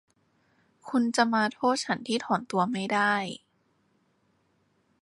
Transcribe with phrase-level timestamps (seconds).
[0.89, 3.13] คุณจะมาโทษฉันที่ถอนตัวไม่ได้